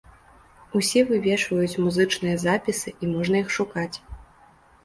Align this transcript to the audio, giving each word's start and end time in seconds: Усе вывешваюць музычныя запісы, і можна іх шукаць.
Усе 0.79 1.01
вывешваюць 1.09 1.79
музычныя 1.87 2.35
запісы, 2.47 2.89
і 3.03 3.11
можна 3.13 3.35
іх 3.43 3.47
шукаць. 3.59 3.93